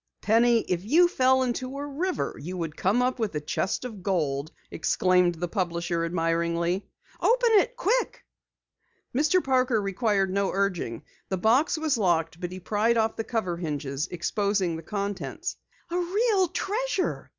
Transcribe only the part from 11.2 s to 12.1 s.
The box was